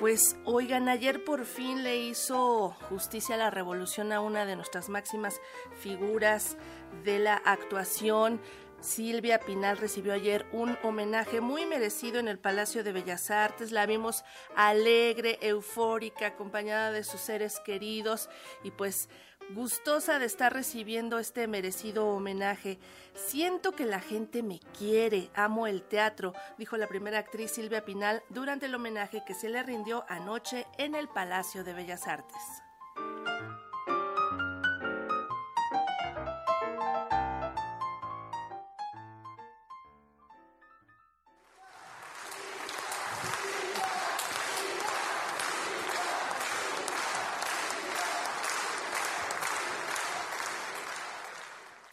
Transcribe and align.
Pues 0.00 0.38
oigan, 0.46 0.88
ayer 0.88 1.24
por 1.24 1.44
fin 1.44 1.82
le 1.82 1.98
hizo 1.98 2.70
justicia 2.88 3.34
a 3.34 3.38
la 3.38 3.50
revolución 3.50 4.12
a 4.12 4.22
una 4.22 4.46
de 4.46 4.56
nuestras 4.56 4.88
máximas 4.88 5.42
figuras 5.78 6.56
de 7.04 7.18
la 7.18 7.34
actuación. 7.34 8.40
Silvia 8.80 9.40
Pinal 9.40 9.76
recibió 9.76 10.14
ayer 10.14 10.46
un 10.52 10.78
homenaje 10.82 11.42
muy 11.42 11.66
merecido 11.66 12.18
en 12.18 12.28
el 12.28 12.38
Palacio 12.38 12.82
de 12.82 12.92
Bellas 12.92 13.30
Artes. 13.30 13.72
La 13.72 13.84
vimos 13.84 14.24
alegre, 14.56 15.38
eufórica, 15.42 16.28
acompañada 16.28 16.92
de 16.92 17.04
sus 17.04 17.20
seres 17.20 17.60
queridos 17.60 18.30
y 18.64 18.70
pues 18.70 19.10
gustosa 19.54 20.18
de 20.18 20.26
estar 20.26 20.52
recibiendo 20.52 21.18
este 21.18 21.46
merecido 21.46 22.06
homenaje. 22.08 22.78
Siento 23.14 23.72
que 23.72 23.84
la 23.84 24.00
gente 24.00 24.42
me 24.42 24.60
quiere, 24.78 25.30
amo 25.34 25.66
el 25.66 25.82
teatro, 25.82 26.32
dijo 26.58 26.76
la 26.76 26.86
primera 26.86 27.18
actriz 27.18 27.50
Silvia 27.50 27.84
Pinal 27.84 28.22
durante 28.28 28.66
el 28.66 28.74
homenaje 28.74 29.22
que 29.26 29.34
se 29.34 29.48
le 29.48 29.62
rindió 29.62 30.04
anoche 30.08 30.66
en 30.78 30.94
el 30.94 31.08
Palacio 31.08 31.64
de 31.64 31.74
Bellas 31.74 32.06
Artes. 32.06 32.69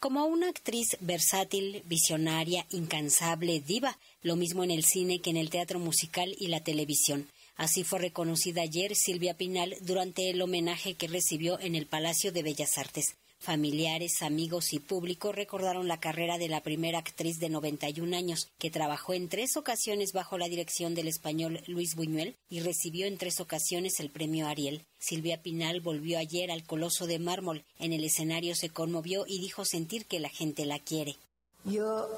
Como 0.08 0.24
una 0.24 0.48
actriz 0.48 0.96
versátil, 1.00 1.82
visionaria, 1.84 2.64
incansable, 2.70 3.60
diva, 3.60 3.98
lo 4.22 4.36
mismo 4.36 4.64
en 4.64 4.70
el 4.70 4.82
cine 4.82 5.18
que 5.18 5.28
en 5.28 5.36
el 5.36 5.50
teatro 5.50 5.80
musical 5.80 6.34
y 6.38 6.46
la 6.46 6.60
televisión. 6.60 7.28
Así 7.56 7.84
fue 7.84 7.98
reconocida 7.98 8.62
ayer 8.62 8.96
Silvia 8.96 9.34
Pinal 9.34 9.76
durante 9.82 10.30
el 10.30 10.40
homenaje 10.40 10.94
que 10.94 11.08
recibió 11.08 11.60
en 11.60 11.74
el 11.74 11.84
Palacio 11.84 12.32
de 12.32 12.42
Bellas 12.42 12.78
Artes. 12.78 13.16
Familiares, 13.40 14.22
amigos 14.22 14.72
y 14.72 14.80
público 14.80 15.30
recordaron 15.30 15.86
la 15.86 16.00
carrera 16.00 16.38
de 16.38 16.48
la 16.48 16.60
primera 16.60 16.98
actriz 16.98 17.38
de 17.38 17.48
91 17.48 18.16
años, 18.16 18.48
que 18.58 18.70
trabajó 18.70 19.14
en 19.14 19.28
tres 19.28 19.56
ocasiones 19.56 20.12
bajo 20.12 20.38
la 20.38 20.48
dirección 20.48 20.94
del 20.94 21.06
español 21.06 21.62
Luis 21.68 21.94
Buñuel 21.94 22.36
y 22.50 22.60
recibió 22.60 23.06
en 23.06 23.16
tres 23.16 23.40
ocasiones 23.40 24.00
el 24.00 24.10
premio 24.10 24.48
Ariel. 24.48 24.84
Silvia 24.98 25.40
Pinal 25.40 25.80
volvió 25.80 26.18
ayer 26.18 26.50
al 26.50 26.64
Coloso 26.64 27.06
de 27.06 27.20
Mármol. 27.20 27.64
En 27.78 27.92
el 27.92 28.02
escenario 28.04 28.56
se 28.56 28.70
conmovió 28.70 29.24
y 29.26 29.40
dijo 29.40 29.64
sentir 29.64 30.06
que 30.06 30.18
la 30.18 30.28
gente 30.28 30.66
la 30.66 30.80
quiere. 30.80 31.16
Yo 31.64 32.08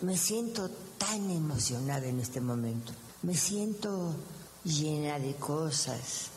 me 0.00 0.16
siento 0.16 0.70
tan 0.96 1.30
emocionada 1.30 2.06
en 2.06 2.18
este 2.18 2.40
momento. 2.40 2.92
Me 3.22 3.34
siento 3.34 4.16
llena 4.64 5.18
de 5.18 5.34
cosas. 5.34 6.30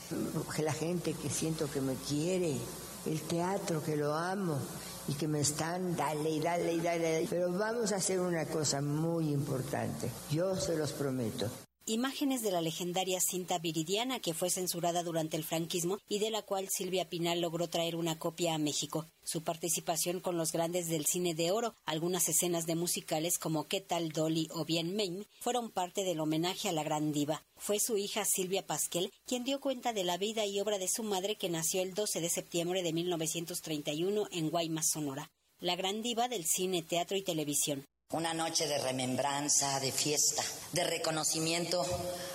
La 0.57 0.73
gente 0.73 1.13
que 1.13 1.29
siento 1.29 1.71
que 1.71 1.81
me 1.81 1.95
quiere, 1.95 2.57
el 3.05 3.21
teatro 3.21 3.83
que 3.83 3.95
lo 3.95 4.13
amo 4.13 4.59
y 5.07 5.13
que 5.13 5.27
me 5.27 5.41
están 5.41 5.95
dale 5.95 6.29
y 6.29 6.39
dale 6.39 6.73
y 6.73 6.81
dale. 6.81 7.27
Pero 7.29 7.51
vamos 7.51 7.91
a 7.91 7.97
hacer 7.97 8.19
una 8.19 8.45
cosa 8.45 8.81
muy 8.81 9.31
importante. 9.31 10.09
Yo 10.31 10.55
se 10.55 10.75
los 10.75 10.91
prometo 10.93 11.49
imágenes 11.87 12.41
de 12.41 12.51
la 12.51 12.61
legendaria 12.61 13.19
cinta 13.19 13.59
viridiana 13.59 14.19
que 14.19 14.33
fue 14.33 14.49
censurada 14.49 15.03
durante 15.03 15.37
el 15.37 15.43
franquismo 15.43 15.99
y 16.09 16.17
de 16.17 16.31
la 16.31 16.41
cual 16.41 16.67
Silvia 16.69 17.09
Pinal 17.09 17.41
logró 17.41 17.67
traer 17.69 17.95
una 17.95 18.17
copia 18.17 18.55
a 18.55 18.57
México. 18.57 19.05
Su 19.23 19.43
participación 19.43 20.19
con 20.19 20.35
los 20.35 20.51
grandes 20.51 20.87
del 20.87 21.05
cine 21.05 21.35
de 21.35 21.51
oro, 21.51 21.75
algunas 21.85 22.27
escenas 22.27 22.65
de 22.65 22.75
musicales 22.75 23.37
como 23.37 23.67
¿Qué 23.67 23.81
tal 23.81 24.09
Dolly 24.09 24.47
o 24.51 24.65
Bien 24.65 24.95
Maine 24.95 25.27
fueron 25.39 25.69
parte 25.69 26.03
del 26.03 26.19
homenaje 26.19 26.69
a 26.69 26.71
la 26.71 26.83
gran 26.83 27.11
diva. 27.11 27.43
Fue 27.55 27.79
su 27.79 27.97
hija 27.97 28.25
Silvia 28.25 28.65
Pasquel 28.65 29.11
quien 29.25 29.43
dio 29.43 29.59
cuenta 29.59 29.93
de 29.93 30.03
la 30.03 30.17
vida 30.17 30.45
y 30.45 30.59
obra 30.59 30.79
de 30.79 30.87
su 30.87 31.03
madre 31.03 31.35
que 31.35 31.49
nació 31.49 31.83
el 31.83 31.93
12 31.93 32.19
de 32.19 32.29
septiembre 32.29 32.81
de 32.81 32.93
1931 32.93 34.27
en 34.31 34.49
Guaymas, 34.49 34.89
Sonora. 34.89 35.31
La 35.59 35.75
gran 35.75 36.01
diva 36.01 36.27
del 36.27 36.45
cine, 36.45 36.81
teatro 36.81 37.15
y 37.15 37.21
televisión. 37.21 37.85
Una 38.11 38.35
noche 38.35 38.67
de 38.67 38.77
remembranza, 38.77 39.79
de 39.79 39.91
fiesta, 39.91 40.43
de 40.73 40.83
reconocimiento 40.83 41.83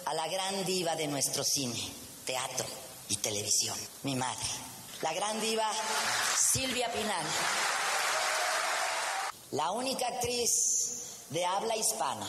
a 0.05 0.15
la 0.15 0.27
gran 0.27 0.65
diva 0.65 0.97
de 0.97 1.07
nuestro 1.07 1.45
cine, 1.45 1.81
teatro 2.27 2.67
y 3.09 3.17
televisión, 3.19 3.79
mi 4.03 4.17
madre. 4.17 4.49
La 5.01 5.13
gran 5.13 5.41
diva 5.41 5.71
Silvia 6.37 6.91
Pinal. 6.91 7.25
La 9.53 9.71
única 9.71 10.09
actriz 10.09 11.29
de 11.31 11.47
habla 11.47 11.77
hispana 11.77 12.27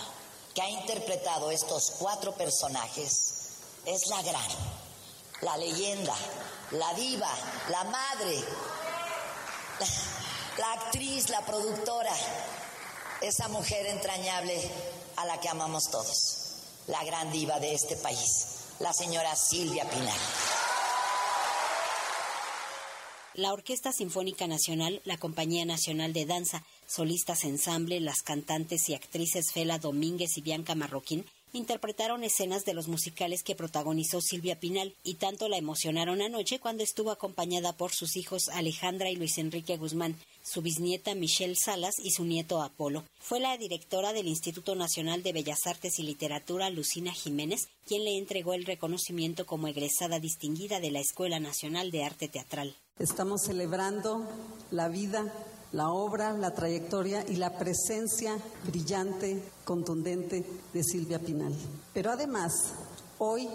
que 0.54 0.62
ha 0.62 0.70
interpretado 0.70 1.50
estos 1.50 1.94
cuatro 1.98 2.34
personajes 2.36 3.34
es 3.86 4.06
la 4.06 4.22
gran, 4.22 4.52
la 5.42 5.58
leyenda, 5.58 6.16
la 6.74 6.94
diva, 6.94 7.34
la 7.72 7.86
madre, 7.86 8.40
la, 9.80 9.88
la 10.60 10.74
actriz, 10.74 11.30
la 11.30 11.44
productora, 11.44 12.14
esa 13.22 13.48
mujer 13.50 13.86
entrañable 13.86 14.58
a 15.18 15.26
la 15.26 15.40
que 15.40 15.48
amamos 15.48 15.92
todos, 15.92 16.56
la 16.88 17.04
gran 17.04 17.32
diva 17.32 17.60
de 17.60 17.74
este 17.74 17.96
país, 17.98 18.76
la 18.80 18.94
señora 18.94 19.36
Silvia 19.36 19.88
Pinal. 19.88 20.18
La 23.36 23.54
Orquesta 23.54 23.94
Sinfónica 23.94 24.48
Nacional, 24.48 25.02
la 25.06 25.18
Compañía 25.18 25.66
Nacional 25.66 26.14
de 26.14 26.26
Danza, 26.26 26.64
solistas 26.88 27.44
ensamble, 27.44 28.00
las 28.00 28.24
cantantes 28.24 28.90
y 28.90 28.96
actrices 28.96 29.52
Fela 29.54 29.78
Domínguez 29.78 30.38
y 30.38 30.42
Bianca 30.42 30.76
Marroquín 30.76 31.26
interpretaron 31.54 32.24
escenas 32.24 32.66
de 32.66 32.74
los 32.74 32.88
musicales 32.88 33.44
que 33.44 33.56
protagonizó 33.56 34.20
Silvia 34.22 34.60
Pinal 34.60 34.96
y 35.04 35.16
tanto 35.16 35.48
la 35.48 35.58
emocionaron 35.58 36.22
anoche 36.22 36.60
cuando 36.60 36.84
estuvo 36.84 37.12
acompañada 37.12 37.74
por 37.74 37.92
sus 37.92 38.16
hijos 38.16 38.50
Alejandra 38.50 39.10
y 39.10 39.16
Luis 39.16 39.38
Enrique 39.38 39.78
Guzmán, 39.78 40.18
su 40.44 40.62
bisnieta 40.62 41.16
Michelle 41.16 41.56
Salas 41.56 41.94
y 42.04 42.12
su 42.12 42.26
nieto 42.26 42.62
Apolo. 42.62 43.04
Fue 43.20 43.40
la 43.40 43.58
directora 43.58 44.14
del 44.14 44.28
Instituto 44.28 44.76
Nacional 44.76 45.24
de 45.24 45.34
Bellas 45.34 45.66
Artes 45.66 46.00
y 46.00 46.04
Literatura, 46.04 46.70
Lucina 46.70 47.12
Jiménez, 47.12 47.68
quien 47.88 48.04
le 48.04 48.18
entregó 48.18 48.54
el 48.54 48.66
reconocimiento 48.66 49.46
como 49.46 49.68
egresada 49.68 50.20
distinguida 50.20 50.80
de 50.80 50.92
la 50.92 51.00
Escuela 51.00 51.40
Nacional 51.40 51.92
de 51.92 52.04
Arte 52.04 52.28
Teatral. 52.28 52.76
Estamos 53.00 53.42
celebrando 53.46 54.28
la 54.72 54.90
vida 54.90 55.32
la 55.72 55.90
obra, 55.90 56.34
la 56.34 56.54
trayectoria 56.54 57.26
y 57.28 57.38
la 57.38 57.58
presencia 57.58 58.38
brillante, 58.66 59.42
contundente 59.64 60.46
de 60.74 60.84
Silvia 60.84 61.20
Pinal. 61.20 61.56
Pero 61.94 62.12
además, 62.12 62.52
hoy 63.18 63.48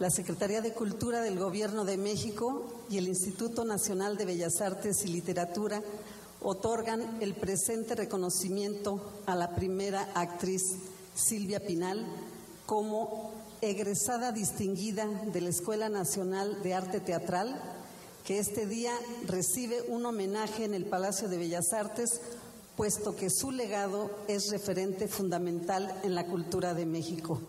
la 0.00 0.10
Secretaría 0.10 0.62
de 0.62 0.72
Cultura 0.72 1.20
del 1.20 1.38
Gobierno 1.38 1.84
de 1.84 1.98
México 1.98 2.64
y 2.88 2.96
el 2.96 3.06
Instituto 3.06 3.66
Nacional 3.66 4.16
de 4.16 4.24
Bellas 4.24 4.62
Artes 4.62 5.04
y 5.04 5.08
Literatura 5.08 5.82
otorgan 6.40 7.18
el 7.20 7.34
presente 7.34 7.94
reconocimiento 7.94 9.12
a 9.26 9.36
la 9.36 9.54
primera 9.54 10.08
actriz 10.14 10.62
Silvia 11.14 11.60
Pinal 11.60 12.06
como 12.64 13.30
egresada 13.60 14.32
distinguida 14.32 15.06
de 15.06 15.42
la 15.42 15.50
Escuela 15.50 15.90
Nacional 15.90 16.62
de 16.62 16.72
Arte 16.72 17.00
Teatral 17.00 17.60
que 18.24 18.38
este 18.38 18.64
día 18.64 18.94
recibe 19.26 19.82
un 19.82 20.06
homenaje 20.06 20.64
en 20.64 20.72
el 20.72 20.86
Palacio 20.86 21.28
de 21.28 21.36
Bellas 21.36 21.74
Artes, 21.74 22.22
puesto 22.74 23.14
que 23.16 23.28
su 23.28 23.50
legado 23.50 24.10
es 24.28 24.50
referente 24.50 25.08
fundamental 25.08 25.94
en 26.04 26.14
la 26.14 26.26
cultura 26.26 26.72
de 26.72 26.86
México. 26.86 27.42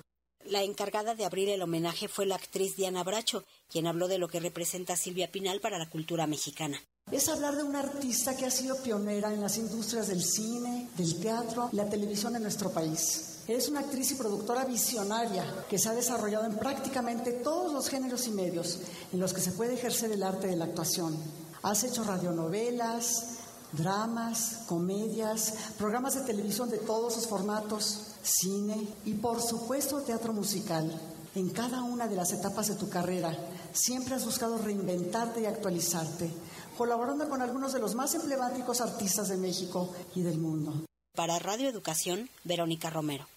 La 0.52 0.64
encargada 0.64 1.16
de 1.16 1.24
abrir 1.24 1.48
el 1.48 1.62
homenaje 1.62 2.10
fue 2.10 2.26
la 2.26 2.36
actriz 2.36 2.76
Diana 2.76 3.06
Bracho, 3.06 3.46
quien 3.70 3.88
habló 3.88 4.10
de 4.10 4.18
lo 4.18 4.28
que 4.28 4.42
representa 4.42 4.98
Silvia 4.98 5.32
Pinal 5.32 5.62
para 5.62 5.80
la 5.80 5.90
cultura 5.90 6.28
mexicana. 6.28 6.78
Es 7.10 7.30
hablar 7.30 7.56
de 7.56 7.64
una 7.64 7.80
artista 7.80 8.36
que 8.36 8.46
ha 8.46 8.52
sido 8.52 8.76
pionera 8.84 9.34
en 9.34 9.40
las 9.40 9.58
industrias 9.58 10.10
del 10.10 10.22
cine, 10.22 10.90
del 10.98 11.18
teatro 11.22 11.70
la 11.72 11.88
televisión 11.88 12.36
en 12.36 12.44
nuestro 12.44 12.70
país. 12.70 13.44
Es 13.48 13.70
una 13.70 13.80
actriz 13.80 14.12
y 14.12 14.16
productora 14.16 14.66
visionaria 14.66 15.46
que 15.70 15.80
se 15.80 15.88
ha 15.88 15.94
desarrollado 15.94 16.44
en 16.44 16.58
prácticamente 16.58 17.32
todos 17.32 17.72
los 17.72 17.88
géneros 17.88 18.28
y 18.28 18.32
medios 18.32 18.82
en 19.14 19.22
los 19.22 19.34
que 19.34 19.40
se 19.40 19.54
puede 19.54 19.76
ejercer 19.76 20.12
el 20.12 20.22
arte 20.22 20.47
de 20.47 20.58
la 20.58 20.66
actuación. 20.66 21.18
Has 21.64 21.86
hecho 21.86 22.04
radionovelas, 22.04 23.38
dramas, 23.73 24.64
comedias, 24.68 25.53
programas 25.78 26.16
de 26.16 26.22
televisión 26.22 26.70
de 26.70 26.78
todos 26.78 27.14
sus 27.14 27.28
formatos, 27.28 28.08
cine 28.22 28.88
y 29.06 29.14
por 29.14 29.41
supuesto 29.41 30.02
teatro 30.02 30.34
musical. 30.34 31.00
En 31.34 31.50
cada 31.50 31.82
una 31.84 32.08
de 32.08 32.16
las 32.16 32.34
etapas 32.34 32.68
de 32.68 32.76
tu 32.76 32.90
carrera 32.90 33.38
siempre 33.72 34.16
has 34.16 34.26
buscado 34.26 34.58
reinventarte 34.58 35.41
y 35.41 35.46
actualizarte, 35.46 36.29
colaborando 36.78 37.29
con 37.29 37.41
algunos 37.41 37.72
de 37.73 37.79
los 37.79 37.96
más 37.96 38.14
emblemáticos 38.16 38.82
artistas 38.82 39.29
de 39.29 39.38
México 39.38 39.94
y 40.16 40.23
del 40.23 40.38
mundo. 40.38 40.85
Para 41.16 41.40
Radio 41.40 41.70
Educación, 41.70 42.29
Verónica 42.44 42.90
Romero. 42.90 43.28